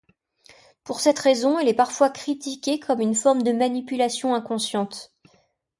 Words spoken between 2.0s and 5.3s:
critiquée comme une forme de manipulation inconsciente.